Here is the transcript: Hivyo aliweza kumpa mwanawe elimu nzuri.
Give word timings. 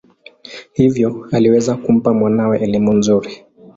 Hivyo 0.73 1.27
aliweza 1.31 1.75
kumpa 1.75 2.13
mwanawe 2.13 2.59
elimu 2.59 2.93
nzuri. 2.93 3.45